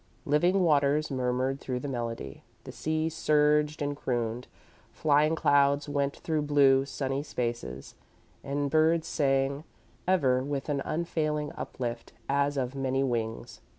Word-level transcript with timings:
Living 0.25 0.61
waters 0.63 1.11
murmured 1.11 1.59
through 1.59 1.79
the 1.79 1.87
melody, 1.87 2.41
the 2.63 2.71
sea 2.71 3.07
surged 3.07 3.83
and 3.83 3.95
crooned, 3.95 4.47
flying 4.91 5.35
clouds 5.35 5.87
went 5.87 6.15
through 6.17 6.41
blue, 6.41 6.83
sunny 6.87 7.21
spaces, 7.21 7.93
and 8.43 8.71
birds 8.71 9.07
sang, 9.07 9.63
ever 10.07 10.41
with 10.41 10.69
an 10.69 10.81
unfailing 10.85 11.51
uplift, 11.55 12.13
as 12.27 12.57
of 12.57 12.73
many 12.73 13.03
wings. 13.03 13.61